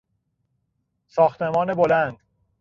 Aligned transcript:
ساختمان 1.07 1.73
بلند 1.73 2.17